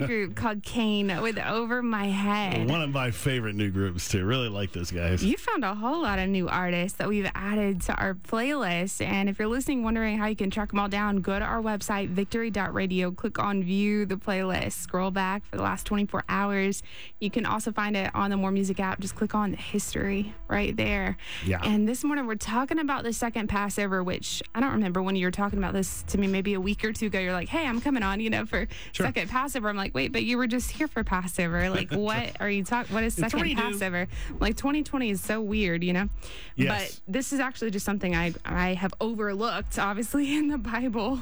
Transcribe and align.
a 0.00 0.06
group 0.06 0.34
called 0.34 0.62
Cain 0.62 1.20
with 1.22 1.38
Over 1.38 1.82
My 1.82 2.06
Head. 2.06 2.68
One 2.68 2.82
of 2.82 2.90
my 2.90 3.10
favorite 3.10 3.54
new 3.54 3.70
groups 3.70 4.08
too. 4.08 4.24
Really 4.24 4.48
like 4.48 4.72
those 4.72 4.90
guys. 4.90 5.24
You 5.24 5.36
found 5.36 5.64
a 5.64 5.74
whole 5.74 6.02
lot 6.02 6.18
of 6.18 6.28
new 6.28 6.48
artists 6.48 6.98
that 6.98 7.08
we've 7.08 7.30
added 7.34 7.80
to 7.82 7.94
our 7.94 8.14
playlist. 8.14 9.04
And 9.04 9.28
if 9.28 9.38
you're 9.38 9.48
listening, 9.48 9.82
wondering 9.82 10.18
how 10.18 10.26
you 10.26 10.36
can 10.36 10.50
track 10.50 10.70
them 10.70 10.78
all 10.78 10.88
down, 10.88 11.20
go 11.20 11.38
to 11.38 11.44
our 11.44 11.60
website, 11.60 12.08
victory.radio, 12.08 13.10
click 13.12 13.38
on 13.38 13.62
view 13.62 14.06
the 14.06 14.16
playlist, 14.16 14.72
scroll 14.72 15.10
back 15.10 15.44
for 15.50 15.56
the 15.56 15.62
last 15.62 15.84
24 15.86 16.24
hours. 16.28 16.82
You 17.20 17.30
can 17.30 17.46
also 17.46 17.72
find 17.72 17.96
it 17.96 18.10
on 18.14 18.30
the 18.30 18.36
More 18.36 18.50
Music 18.50 18.80
app. 18.80 19.00
Just 19.00 19.14
click 19.16 19.34
on 19.34 19.54
history 19.54 20.34
right 20.48 20.76
there. 20.76 21.16
Yeah. 21.44 21.60
And 21.64 21.88
this 21.88 22.04
morning 22.04 22.26
we're 22.26 22.34
talking 22.36 22.78
about 22.78 23.04
the 23.04 23.12
second 23.12 23.48
Passover, 23.48 24.02
which 24.02 24.42
I 24.54 24.60
don't 24.60 24.72
remember 24.72 25.02
when 25.02 25.16
you 25.16 25.26
were 25.26 25.30
talking 25.30 25.58
about 25.58 25.72
this 25.72 26.02
to 26.08 26.18
me 26.18 26.26
maybe 26.26 26.54
a 26.54 26.60
week 26.60 26.84
or 26.84 26.92
two 26.92 27.06
ago. 27.06 27.18
You're 27.18 27.32
like, 27.32 27.48
hey, 27.48 27.66
I'm 27.66 27.80
coming 27.80 28.02
on, 28.02 28.20
you 28.20 28.30
know, 28.30 28.46
for 28.46 28.66
Sure. 28.92 29.06
second 29.06 29.28
Passover. 29.30 29.68
I'm 29.68 29.76
like, 29.76 29.81
wait, 29.92 30.12
but 30.12 30.22
you 30.22 30.38
were 30.38 30.46
just 30.46 30.70
here 30.70 30.86
for 30.88 31.02
Passover. 31.02 31.68
Like, 31.72 31.90
what 31.92 32.40
are 32.40 32.50
you 32.50 32.62
talking? 32.64 32.94
What 32.94 33.02
is 33.04 33.14
second. 33.14 33.56
Passover? 33.56 34.06
Like 34.38 34.56
2020 34.56 35.10
is 35.10 35.20
so 35.22 35.40
weird, 35.40 35.82
you 35.82 35.92
know. 35.92 36.08
Yes. 36.54 37.00
But 37.06 37.12
this 37.12 37.32
is 37.32 37.40
actually 37.40 37.70
just 37.72 37.84
something 37.84 38.14
I 38.14 38.34
I 38.44 38.74
have 38.74 38.94
overlooked, 39.00 39.78
obviously, 39.78 40.34
in 40.38 40.48
the 40.48 40.58
Bible 40.58 41.16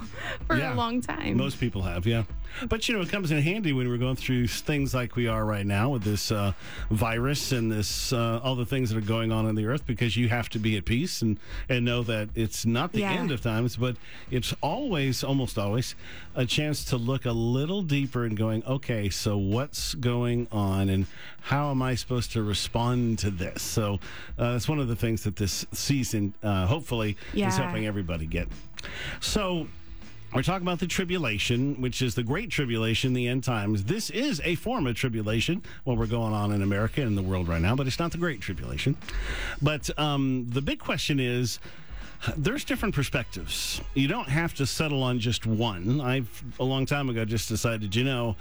for 0.46 0.56
Yeah. 0.59 0.74
a 0.74 0.77
long 0.77 1.00
time. 1.00 1.36
Most 1.36 1.59
people 1.60 1.83
have, 1.83 2.06
yeah. 2.06 2.24
But 2.69 2.88
you 2.88 2.96
know, 2.96 3.00
it 3.00 3.09
comes 3.09 3.30
in 3.30 3.41
handy 3.41 3.73
when 3.73 3.88
we're 3.88 3.96
going 3.96 4.16
through 4.16 4.48
things 4.48 4.92
like 4.92 5.14
we 5.14 5.28
are 5.28 5.45
right 5.45 5.64
now 5.64 5.91
with 5.91 6.02
this 6.02 6.33
uh, 6.33 6.52
virus 6.91 7.52
and 7.52 7.70
this 7.70 8.12
uh, 8.12 8.41
all 8.42 8.56
the 8.56 8.66
things 8.66 8.91
that 8.91 8.98
are 8.98 9.06
going 9.06 9.30
on 9.30 9.47
in 9.47 9.55
the 9.55 9.66
earth, 9.66 9.86
because 9.86 10.16
you 10.16 10.28
have 10.28 10.48
to 10.50 10.58
be 10.58 10.77
at 10.77 10.84
peace 10.84 11.22
and 11.22 11.38
and 11.69 11.84
know 11.84 12.02
that 12.02 12.28
it's 12.34 12.66
not 12.66 12.92
the 12.92 13.00
Yeah. 13.00 13.12
end 13.12 13.30
of 13.30 13.41
times, 13.41 13.77
but 13.77 13.97
it's 14.33 14.52
always, 14.62 15.22
almost 15.22 15.58
always, 15.58 15.95
a 16.34 16.45
chance 16.45 16.84
to 16.86 16.97
look 16.97 17.24
a 17.24 17.30
little 17.33 17.83
deeper 17.83 18.25
and 18.25 18.36
going, 18.51 18.65
okay, 18.65 19.09
so 19.09 19.37
what's 19.37 19.95
going 19.95 20.48
on 20.51 20.89
and 20.89 21.06
how 21.41 21.70
am 21.70 21.83
I 21.83 21.95
supposed 21.95 22.33
to 22.33 22.43
respond 22.43 23.20
to 23.20 23.31
this? 23.31 23.62
So 23.62 24.01
uh, 24.37 24.53
that's 24.53 24.69
one 24.69 24.81
of 24.81 24.89
the 24.89 24.97
things 24.97 25.23
that 25.23 25.37
this 25.37 25.65
season, 25.73 26.34
uh, 26.43 26.67
hopefully, 26.67 27.17
is 27.48 27.56
helping 27.56 27.87
everybody 27.87 28.27
get. 28.27 28.48
So. 29.21 29.69
We're 30.33 30.45
talking 30.45 30.65
about 30.65 30.78
the 30.78 30.87
tribulation, 30.87 31.81
which 31.81 32.03
is 32.03 32.15
the 32.15 32.23
great 32.23 32.51
tribulation, 32.51 33.15
the 33.15 33.27
end 33.27 33.43
times. 33.43 33.83
This 33.83 34.11
is 34.11 34.41
a 34.45 34.55
form 34.55 34.87
of 34.87 34.95
tribulation, 34.95 35.61
what 35.83 35.98
we're 35.98 36.06
going 36.06 36.33
on 36.33 36.53
in 36.53 36.62
America 36.62 37.03
and 37.03 37.19
the 37.19 37.23
world 37.23 37.48
right 37.48 37.61
now, 37.61 37.75
but 37.75 37.89
it's 37.89 37.98
not 37.98 38.12
the 38.12 38.19
great 38.19 38.41
tribulation. 38.41 38.97
But 39.61 39.91
um, 39.98 40.47
the 40.48 40.62
big 40.62 40.78
question 40.78 41.19
is 41.19 41.59
there's 42.36 42.64
different 42.64 42.94
perspectives. 42.94 43.80
You 43.94 44.08
don't 44.08 44.28
have 44.28 44.54
to 44.54 44.66
settle 44.66 45.02
on 45.02 45.18
just 45.18 45.46
one. 45.46 46.00
I've, 46.00 46.44
a 46.58 46.64
long 46.64 46.86
time 46.86 47.08
ago, 47.08 47.24
just 47.24 47.48
decided, 47.48 47.94
you 47.94 48.04
know, 48.04 48.36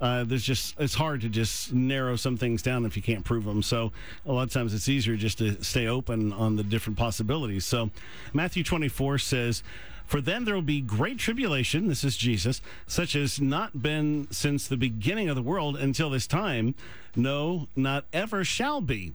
uh, 0.00 0.24
there's 0.24 0.42
just 0.42 0.74
it's 0.80 0.94
hard 0.94 1.20
to 1.20 1.28
just 1.28 1.72
narrow 1.72 2.16
some 2.16 2.36
things 2.36 2.60
down 2.60 2.84
if 2.84 2.96
you 2.96 3.02
can't 3.02 3.24
prove 3.24 3.44
them. 3.44 3.62
So 3.62 3.92
a 4.26 4.32
lot 4.32 4.42
of 4.42 4.52
times 4.52 4.74
it's 4.74 4.88
easier 4.88 5.16
just 5.16 5.38
to 5.38 5.62
stay 5.62 5.86
open 5.86 6.32
on 6.32 6.56
the 6.56 6.64
different 6.64 6.98
possibilities. 6.98 7.64
So 7.64 7.90
Matthew 8.32 8.64
24 8.64 9.18
says, 9.18 9.62
"For 10.06 10.20
then 10.20 10.44
there 10.44 10.54
will 10.54 10.62
be 10.62 10.80
great 10.80 11.18
tribulation." 11.18 11.88
This 11.88 12.04
is 12.04 12.16
Jesus, 12.16 12.60
such 12.86 13.16
as 13.16 13.40
not 13.40 13.82
been 13.82 14.26
since 14.30 14.66
the 14.66 14.76
beginning 14.76 15.28
of 15.28 15.36
the 15.36 15.42
world 15.42 15.76
until 15.76 16.10
this 16.10 16.26
time. 16.26 16.74
No, 17.14 17.68
not 17.76 18.06
ever 18.12 18.44
shall 18.44 18.80
be. 18.80 19.12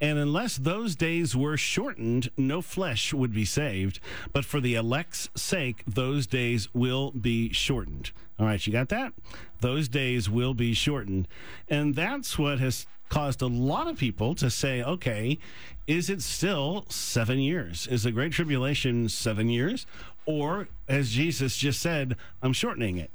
And 0.00 0.18
unless 0.18 0.56
those 0.56 0.94
days 0.94 1.34
were 1.34 1.56
shortened, 1.56 2.30
no 2.36 2.62
flesh 2.62 3.12
would 3.12 3.32
be 3.32 3.44
saved. 3.44 3.98
But 4.32 4.44
for 4.44 4.60
the 4.60 4.74
elect's 4.74 5.28
sake, 5.34 5.82
those 5.86 6.26
days 6.26 6.68
will 6.72 7.10
be 7.10 7.52
shortened. 7.52 8.12
All 8.38 8.46
right, 8.46 8.64
you 8.66 8.72
got 8.72 8.88
that? 8.90 9.12
Those 9.60 9.88
days 9.88 10.28
will 10.28 10.54
be 10.54 10.74
shortened. 10.74 11.28
And 11.68 11.94
that's 11.94 12.38
what 12.38 12.58
has 12.58 12.86
caused 13.12 13.42
a 13.42 13.46
lot 13.46 13.88
of 13.88 13.98
people 13.98 14.34
to 14.34 14.48
say, 14.48 14.82
okay, 14.82 15.38
is 15.86 16.08
it 16.08 16.22
still 16.22 16.86
seven 16.88 17.38
years? 17.38 17.86
Is 17.86 18.04
the 18.04 18.10
Great 18.10 18.32
Tribulation 18.32 19.06
seven 19.10 19.50
years? 19.50 19.84
Or, 20.24 20.68
as 20.88 21.10
Jesus 21.10 21.58
just 21.58 21.82
said, 21.82 22.16
I'm 22.42 22.54
shortening 22.54 22.96
it. 22.96 23.10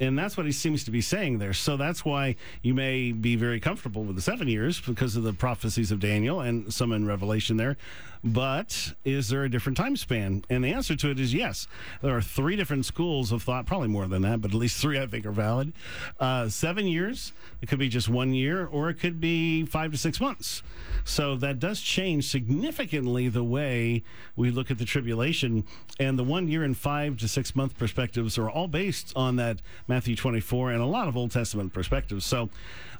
And 0.00 0.18
that's 0.18 0.36
what 0.36 0.46
he 0.46 0.52
seems 0.52 0.84
to 0.84 0.90
be 0.90 1.00
saying 1.00 1.38
there. 1.38 1.52
So 1.52 1.76
that's 1.76 2.04
why 2.04 2.36
you 2.62 2.74
may 2.74 3.12
be 3.12 3.36
very 3.36 3.60
comfortable 3.60 4.04
with 4.04 4.16
the 4.16 4.22
seven 4.22 4.48
years 4.48 4.80
because 4.80 5.16
of 5.16 5.22
the 5.22 5.32
prophecies 5.32 5.90
of 5.90 6.00
Daniel 6.00 6.40
and 6.40 6.72
some 6.72 6.92
in 6.92 7.06
Revelation 7.06 7.56
there. 7.56 7.76
But 8.22 8.94
is 9.04 9.28
there 9.28 9.44
a 9.44 9.50
different 9.50 9.76
time 9.76 9.96
span? 9.96 10.44
And 10.48 10.64
the 10.64 10.72
answer 10.72 10.96
to 10.96 11.10
it 11.10 11.20
is 11.20 11.34
yes. 11.34 11.66
There 12.00 12.16
are 12.16 12.22
three 12.22 12.56
different 12.56 12.86
schools 12.86 13.32
of 13.32 13.42
thought, 13.42 13.66
probably 13.66 13.88
more 13.88 14.06
than 14.06 14.22
that, 14.22 14.40
but 14.40 14.52
at 14.52 14.56
least 14.56 14.80
three 14.80 14.98
I 14.98 15.06
think 15.06 15.26
are 15.26 15.30
valid. 15.30 15.74
Uh, 16.18 16.48
seven 16.48 16.86
years, 16.86 17.32
it 17.60 17.68
could 17.68 17.78
be 17.78 17.90
just 17.90 18.08
one 18.08 18.32
year, 18.32 18.66
or 18.66 18.88
it 18.88 18.94
could 18.94 19.20
be 19.20 19.66
five 19.66 19.92
to 19.92 19.98
six 19.98 20.22
months. 20.22 20.62
So 21.04 21.36
that 21.36 21.58
does 21.58 21.82
change 21.82 22.30
significantly 22.30 23.28
the 23.28 23.44
way 23.44 24.02
we 24.36 24.50
look 24.50 24.70
at 24.70 24.78
the 24.78 24.86
tribulation. 24.86 25.64
And 26.00 26.18
the 26.18 26.24
one 26.24 26.48
year 26.48 26.64
and 26.64 26.74
five 26.74 27.18
to 27.18 27.28
six 27.28 27.54
month 27.54 27.76
perspectives 27.76 28.38
are 28.38 28.48
all 28.48 28.68
based 28.68 29.12
on 29.14 29.36
that 29.36 29.53
Matthew 29.88 30.16
24 30.16 30.72
and 30.72 30.82
a 30.82 30.86
lot 30.86 31.08
of 31.08 31.16
Old 31.16 31.30
Testament 31.30 31.72
perspectives. 31.72 32.24
So 32.24 32.48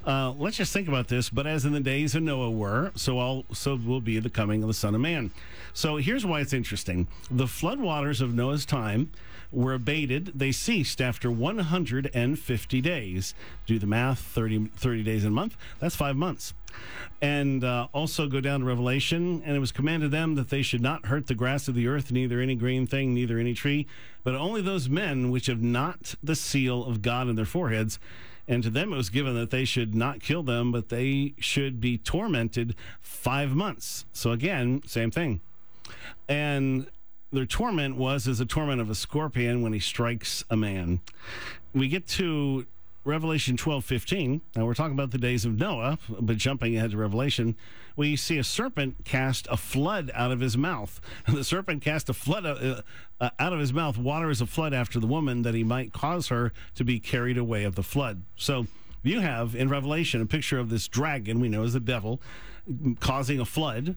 uh, 0.07 0.33
let's 0.33 0.57
just 0.57 0.73
think 0.73 0.89
about 0.89 1.09
this. 1.09 1.31
But 1.31 1.47
as 1.47 1.65
in 1.65 1.73
the 1.73 1.81
days 1.81 2.15
of 2.15 2.23
Noah 2.23 2.51
were, 2.51 2.93
so 2.95 3.19
also 3.19 3.77
will 3.77 4.01
be 4.01 4.19
the 4.19 4.31
coming 4.31 4.63
of 4.63 4.69
the 4.69 4.75
Son 4.75 4.95
of 4.95 5.01
Man. 5.01 5.31
So 5.73 5.97
here's 5.97 6.27
why 6.27 6.41
it's 6.41 6.53
interesting 6.53 7.09
the 7.31 7.47
floodwaters 7.47 8.21
of 8.21 8.35
Noah's 8.35 8.67
time 8.67 9.11
were 9.55 9.75
abated. 9.75 10.33
They 10.35 10.53
ceased 10.53 11.01
after 11.01 11.31
150 11.31 12.81
days. 12.81 13.35
Do 13.67 13.79
the 13.79 13.87
math 13.87 14.19
30, 14.19 14.71
30 14.77 15.03
days 15.03 15.25
in 15.25 15.29
a 15.29 15.35
month. 15.35 15.57
That's 15.79 15.97
five 15.97 16.17
months. 16.17 16.55
And 17.23 17.65
uh, 17.65 17.89
also 17.93 18.27
go 18.27 18.41
down 18.41 18.61
to 18.61 18.67
Revelation, 18.67 19.43
and 19.45 19.57
it 19.57 19.61
was 19.61 19.73
commanded 19.73 20.11
them 20.11 20.35
that 20.35 20.51
they 20.51 20.63
should 20.63 20.83
not 20.83 21.07
hurt 21.07 21.27
the 21.27 21.35
grass 21.35 21.69
of 21.69 21.75
the 21.75 21.87
earth, 21.87 22.11
neither 22.11 22.41
any 22.41 22.55
green 22.55 22.87
thing, 22.87 23.15
neither 23.15 23.39
any 23.39 23.55
tree, 23.55 23.87
but 24.25 24.35
only 24.35 24.61
those 24.61 24.89
men 24.89 25.31
which 25.31 25.47
have 25.47 25.63
not 25.63 26.15
the 26.23 26.35
seal 26.35 26.85
of 26.85 27.03
God 27.03 27.29
in 27.29 27.37
their 27.37 27.45
foreheads. 27.45 27.99
And 28.47 28.63
to 28.63 28.71
them 28.71 28.93
it 28.93 28.97
was 28.97 29.09
given 29.09 29.35
that 29.37 29.51
they 29.51 29.65
should 29.65 29.95
not 29.95 30.21
kill 30.21 30.43
them, 30.43 30.71
but 30.71 30.89
they 30.89 31.35
should 31.39 31.81
be 31.81 31.97
tormented 31.97 32.75
five 33.01 33.55
months. 33.55 34.05
So 34.13 34.33
again, 34.33 34.83
same 34.87 35.11
thing. 35.11 35.41
And 36.29 36.87
their 37.35 37.47
torment 37.47 37.97
was 37.97 38.29
as 38.29 38.39
the 38.39 38.47
torment 38.47 38.81
of 38.81 38.91
a 38.91 38.95
scorpion 38.95 39.63
when 39.63 39.73
he 39.73 39.81
strikes 39.81 40.45
a 40.51 40.57
man. 40.57 41.01
We 41.75 41.89
get 41.89 42.07
to 42.09 42.67
Revelation 43.05 43.57
12 43.57 43.85
15. 43.85 44.41
Now 44.57 44.65
we're 44.65 44.75
talking 44.75 44.95
about 44.95 45.11
the 45.11 45.19
days 45.19 45.45
of 45.45 45.59
Noah, 45.59 45.99
but 46.21 46.37
jumping 46.37 46.77
ahead 46.77 46.93
to 46.93 46.97
Revelation, 46.97 47.57
we 47.97 48.17
see 48.17 48.39
a 48.39 48.45
serpent 48.45 49.05
cast 49.05 49.47
a 49.51 49.57
flood 49.57 50.11
out 50.15 50.33
of 50.33 50.41
his 50.41 50.57
mouth. 50.57 51.01
The 51.29 51.45
serpent 51.45 51.83
cast 51.83 52.09
a 52.09 52.15
flood 52.15 52.47
uh, 52.47 52.83
uh, 53.21 53.31
out 53.39 53.53
of 53.53 53.61
his 53.61 53.73
mouth, 53.73 53.99
water 53.99 54.31
as 54.31 54.41
a 54.41 54.47
flood 54.47 54.73
after 54.73 54.99
the 54.99 55.07
woman, 55.07 55.43
that 55.43 55.55
he 55.55 55.65
might 55.65 55.93
cause 55.93 56.29
her 56.29 56.53
to 56.77 56.85
be 56.85 56.99
carried 56.99 57.37
away 57.37 57.65
of 57.65 57.75
the 57.75 57.83
flood. 57.83 58.23
So 58.37 58.67
you 59.03 59.21
have 59.21 59.55
in 59.55 59.69
Revelation 59.69 60.23
a 60.23 60.27
picture 60.27 60.59
of 60.59 60.71
this 60.71 60.89
dragon 60.89 61.41
we 61.41 61.49
know 61.49 61.65
as 61.65 61.75
the 61.75 61.81
devil 61.81 62.21
causing 63.01 63.39
a 63.39 63.45
flood 63.45 63.97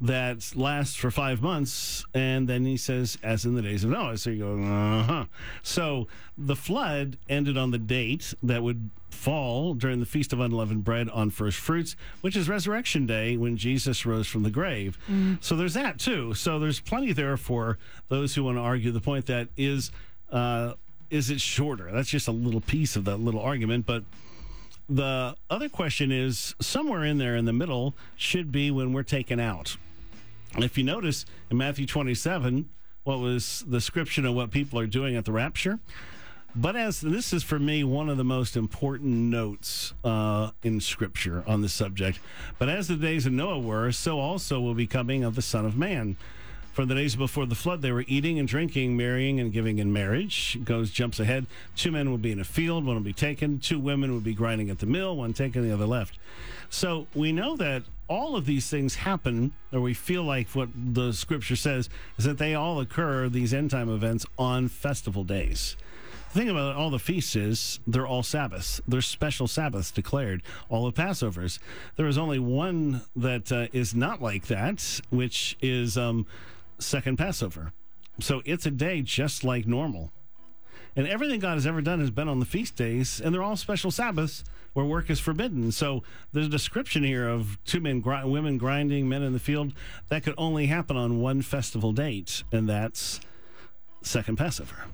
that 0.00 0.52
lasts 0.56 0.96
for 0.96 1.10
five 1.10 1.40
months, 1.40 2.04
and 2.12 2.48
then 2.48 2.64
he 2.66 2.76
says, 2.76 3.16
"As 3.22 3.44
in 3.44 3.54
the 3.54 3.62
days 3.62 3.84
of 3.84 3.90
Noah." 3.90 4.18
So 4.18 4.30
you 4.30 4.38
go, 4.38 4.62
"Uh 4.62 5.02
huh." 5.02 5.24
So 5.62 6.08
the 6.36 6.56
flood 6.56 7.16
ended 7.28 7.56
on 7.56 7.70
the 7.70 7.78
date 7.78 8.34
that 8.42 8.62
would 8.62 8.90
fall 9.10 9.74
during 9.74 10.00
the 10.00 10.06
feast 10.06 10.32
of 10.32 10.40
unleavened 10.40 10.84
bread 10.84 11.08
on 11.10 11.30
first 11.30 11.58
fruits, 11.58 11.94
which 12.20 12.36
is 12.36 12.48
Resurrection 12.48 13.06
Day 13.06 13.36
when 13.36 13.56
Jesus 13.56 14.04
rose 14.04 14.26
from 14.26 14.42
the 14.42 14.50
grave. 14.50 14.98
So 15.40 15.54
there's 15.56 15.74
that 15.74 15.98
too. 15.98 16.34
So 16.34 16.58
there's 16.58 16.80
plenty 16.80 17.12
there 17.12 17.36
for 17.36 17.78
those 18.08 18.34
who 18.34 18.42
want 18.44 18.56
to 18.58 18.62
argue 18.62 18.90
the 18.90 19.00
point 19.00 19.26
that 19.26 19.48
is. 19.56 19.90
Uh, 20.30 20.74
is 21.10 21.30
it 21.30 21.40
shorter? 21.40 21.92
That's 21.92 22.08
just 22.08 22.26
a 22.26 22.32
little 22.32 22.62
piece 22.62 22.96
of 22.96 23.04
that 23.04 23.18
little 23.18 23.38
argument, 23.40 23.86
but 23.86 24.02
the 24.88 25.36
other 25.48 25.68
question 25.68 26.12
is 26.12 26.54
somewhere 26.60 27.04
in 27.04 27.18
there 27.18 27.36
in 27.36 27.44
the 27.44 27.52
middle 27.52 27.94
should 28.16 28.52
be 28.52 28.70
when 28.70 28.92
we're 28.92 29.02
taken 29.02 29.40
out. 29.40 29.76
If 30.56 30.78
you 30.78 30.84
notice 30.84 31.24
in 31.50 31.56
Matthew 31.56 31.86
27, 31.86 32.68
what 33.02 33.18
was 33.18 33.64
the 33.66 33.78
description 33.78 34.24
of 34.24 34.34
what 34.34 34.50
people 34.50 34.78
are 34.78 34.86
doing 34.86 35.16
at 35.16 35.24
the 35.24 35.32
rapture? 35.32 35.80
But 36.56 36.76
as 36.76 37.00
this 37.00 37.32
is 37.32 37.42
for 37.42 37.58
me 37.58 37.82
one 37.82 38.08
of 38.08 38.16
the 38.16 38.24
most 38.24 38.56
important 38.56 39.12
notes 39.12 39.92
uh, 40.04 40.52
in 40.62 40.80
Scripture 40.80 41.42
on 41.48 41.62
the 41.62 41.68
subject. 41.68 42.20
But 42.58 42.68
as 42.68 42.86
the 42.86 42.94
days 42.94 43.26
of 43.26 43.32
Noah 43.32 43.58
were, 43.58 43.90
so 43.90 44.20
also 44.20 44.60
will 44.60 44.74
be 44.74 44.86
coming 44.86 45.24
of 45.24 45.34
the 45.34 45.42
Son 45.42 45.66
of 45.66 45.76
Man. 45.76 46.16
For 46.74 46.84
the 46.84 46.96
days 46.96 47.14
before 47.14 47.46
the 47.46 47.54
flood, 47.54 47.82
they 47.82 47.92
were 47.92 48.04
eating 48.08 48.40
and 48.40 48.48
drinking, 48.48 48.96
marrying 48.96 49.38
and 49.38 49.52
giving 49.52 49.78
in 49.78 49.92
marriage. 49.92 50.58
Goes 50.64 50.90
jumps 50.90 51.20
ahead. 51.20 51.46
Two 51.76 51.92
men 51.92 52.10
will 52.10 52.18
be 52.18 52.32
in 52.32 52.40
a 52.40 52.44
field, 52.44 52.84
one 52.84 52.96
will 52.96 53.02
be 53.04 53.12
taken. 53.12 53.60
Two 53.60 53.78
women 53.78 54.12
will 54.12 54.18
be 54.18 54.34
grinding 54.34 54.70
at 54.70 54.80
the 54.80 54.86
mill, 54.86 55.16
one 55.16 55.32
taken, 55.32 55.62
the 55.62 55.72
other 55.72 55.86
left. 55.86 56.18
So 56.70 57.06
we 57.14 57.30
know 57.30 57.56
that 57.58 57.84
all 58.08 58.34
of 58.34 58.44
these 58.44 58.68
things 58.70 58.96
happen, 58.96 59.52
or 59.72 59.80
we 59.82 59.94
feel 59.94 60.24
like 60.24 60.48
what 60.48 60.68
the 60.74 61.12
scripture 61.12 61.54
says 61.54 61.88
is 62.18 62.24
that 62.24 62.38
they 62.38 62.56
all 62.56 62.80
occur, 62.80 63.28
these 63.28 63.54
end 63.54 63.70
time 63.70 63.88
events, 63.88 64.26
on 64.36 64.66
festival 64.66 65.22
days 65.22 65.76
The 66.32 66.40
thing 66.40 66.50
about 66.50 66.74
all 66.74 66.90
the 66.90 66.98
feasts 66.98 67.36
is 67.36 67.78
they're 67.86 68.04
all 68.04 68.24
Sabbaths. 68.24 68.80
They're 68.88 69.00
special 69.00 69.46
Sabbaths 69.46 69.92
declared, 69.92 70.42
all 70.68 70.88
of 70.88 70.94
Passovers. 70.94 71.60
There 71.94 72.08
is 72.08 72.18
only 72.18 72.40
one 72.40 73.02
that 73.14 73.52
uh, 73.52 73.68
is 73.72 73.94
not 73.94 74.20
like 74.20 74.48
that, 74.48 75.00
which 75.10 75.56
is 75.62 75.96
um, 75.96 76.26
Second 76.78 77.16
Passover. 77.16 77.72
So 78.20 78.42
it's 78.44 78.66
a 78.66 78.70
day 78.70 79.02
just 79.02 79.44
like 79.44 79.66
normal. 79.66 80.12
And 80.96 81.08
everything 81.08 81.40
God 81.40 81.54
has 81.54 81.66
ever 81.66 81.80
done 81.80 81.98
has 82.00 82.10
been 82.10 82.28
on 82.28 82.38
the 82.38 82.46
feast 82.46 82.76
days, 82.76 83.20
and 83.20 83.34
they're 83.34 83.42
all 83.42 83.56
special 83.56 83.90
Sabbaths 83.90 84.44
where 84.74 84.84
work 84.84 85.10
is 85.10 85.18
forbidden. 85.18 85.72
So 85.72 86.02
there's 86.32 86.46
a 86.46 86.50
description 86.50 87.02
here 87.02 87.28
of 87.28 87.58
two 87.64 87.80
men, 87.80 88.00
gr- 88.00 88.24
women 88.24 88.58
grinding, 88.58 89.08
men 89.08 89.22
in 89.22 89.32
the 89.32 89.40
field. 89.40 89.72
That 90.08 90.22
could 90.22 90.34
only 90.38 90.66
happen 90.66 90.96
on 90.96 91.20
one 91.20 91.42
festival 91.42 91.92
date, 91.92 92.44
and 92.52 92.68
that's 92.68 93.20
second 94.02 94.36
Passover. 94.36 94.84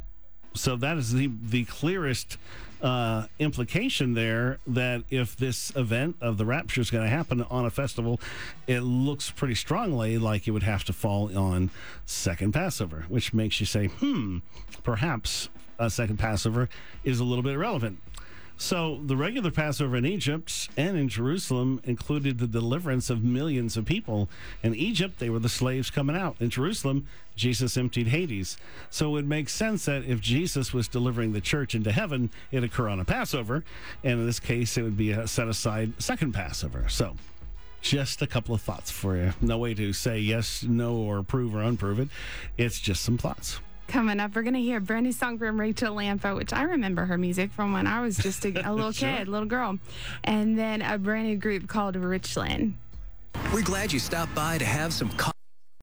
So 0.55 0.76
that 0.76 0.97
is 0.97 1.12
the 1.12 1.31
the 1.43 1.64
clearest 1.64 2.37
uh, 2.82 3.26
implication 3.38 4.14
there 4.14 4.58
that 4.67 5.05
if 5.11 5.37
this 5.37 5.70
event 5.76 6.17
of 6.20 6.38
the 6.38 6.44
rapture 6.44 6.81
is 6.81 6.91
going 6.91 7.05
to 7.05 7.11
happen 7.11 7.43
on 7.50 7.67
a 7.67 7.70
festival, 7.70 8.20
it 8.67 8.81
looks 8.81 9.31
pretty 9.31 9.55
strongly 9.55 10.19
like 10.19 10.49
it 10.49 10.52
would 10.52 10.62
have 10.62 10.85
to 10.85 10.93
fall 10.93 11.37
on 11.37 11.70
second 12.06 12.52
Passover, 12.52 13.05
which 13.08 13.35
makes 13.35 13.61
you 13.61 13.67
say, 13.67 13.87
hmm, 13.87 14.38
perhaps 14.82 15.49
a 15.79 15.91
second 15.91 16.19
Passover 16.19 16.69
is 17.05 17.20
a 17.20 17.25
little 17.25 17.43
bit 17.43 17.55
irrelevant. 17.55 17.99
So 18.60 19.00
the 19.02 19.16
regular 19.16 19.50
Passover 19.50 19.96
in 19.96 20.04
Egypt 20.04 20.68
and 20.76 20.94
in 20.94 21.08
Jerusalem 21.08 21.80
included 21.84 22.38
the 22.38 22.46
deliverance 22.46 23.08
of 23.08 23.24
millions 23.24 23.74
of 23.78 23.86
people. 23.86 24.28
In 24.62 24.74
Egypt, 24.74 25.18
they 25.18 25.30
were 25.30 25.38
the 25.38 25.48
slaves 25.48 25.90
coming 25.90 26.14
out. 26.14 26.36
In 26.40 26.50
Jerusalem, 26.50 27.06
Jesus 27.34 27.78
emptied 27.78 28.08
Hades. 28.08 28.58
So 28.90 29.08
it 29.08 29.12
would 29.12 29.28
make 29.28 29.48
sense 29.48 29.86
that 29.86 30.04
if 30.04 30.20
Jesus 30.20 30.74
was 30.74 30.88
delivering 30.88 31.32
the 31.32 31.40
church 31.40 31.74
into 31.74 31.90
heaven, 31.90 32.30
it'd 32.52 32.70
occur 32.70 32.90
on 32.90 33.00
a 33.00 33.04
Passover. 33.04 33.64
And 34.04 34.20
in 34.20 34.26
this 34.26 34.38
case, 34.38 34.76
it 34.76 34.82
would 34.82 34.96
be 34.96 35.12
a 35.12 35.26
set 35.26 35.48
aside 35.48 35.94
second 36.00 36.32
Passover. 36.32 36.86
So 36.90 37.16
just 37.80 38.20
a 38.20 38.26
couple 38.26 38.54
of 38.54 38.60
thoughts 38.60 38.90
for 38.90 39.16
you. 39.16 39.32
No 39.40 39.56
way 39.56 39.72
to 39.72 39.94
say 39.94 40.18
yes, 40.18 40.64
no, 40.64 40.96
or 40.96 41.16
approve 41.16 41.54
or 41.54 41.62
unprove 41.62 41.98
it. 41.98 42.10
It's 42.58 42.78
just 42.78 43.02
some 43.04 43.16
thoughts. 43.16 43.58
Coming 43.90 44.20
up, 44.20 44.37
we're 44.37 44.42
going 44.42 44.54
to 44.54 44.60
hear 44.60 44.78
a 44.78 44.81
brand 44.81 45.04
new 45.06 45.10
song 45.12 45.37
from 45.37 45.58
Rachael 45.58 45.94
Lampa, 45.96 46.37
which 46.37 46.52
I 46.52 46.62
remember 46.62 47.06
her 47.06 47.19
music 47.19 47.50
from 47.50 47.72
when 47.72 47.88
I 47.88 48.00
was 48.02 48.16
just 48.16 48.44
a, 48.44 48.50
a 48.69 48.72
little 48.72 48.92
Sure. 48.92 49.08
kid, 49.10 49.26
little 49.26 49.48
girl. 49.48 49.78
And 50.22 50.56
then 50.56 50.81
a 50.81 50.96
brand 50.96 51.26
new 51.26 51.37
group 51.37 51.66
called 51.66 51.96
Richland. 51.96 52.75
We're 53.52 53.62
glad 53.62 53.92
you 53.92 53.98
stopped 53.98 54.32
by 54.32 54.58
to 54.58 54.64
have 54.64 54.92
some. 54.92 55.10
Co- 55.16 55.32